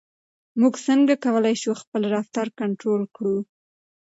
[0.59, 3.37] موږ څنګه کولای شو خپل رفتار کنټرول کړو؟